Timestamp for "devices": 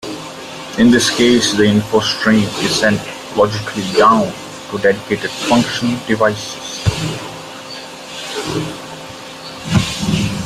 6.07-6.81